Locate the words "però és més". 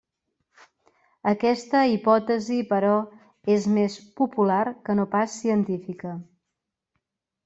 2.71-3.97